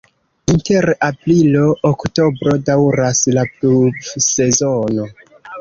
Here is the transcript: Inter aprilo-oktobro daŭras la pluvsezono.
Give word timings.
Inter 0.51 0.87
aprilo-oktobro 1.07 2.55
daŭras 2.71 3.21
la 3.39 3.47
pluvsezono. 3.53 5.07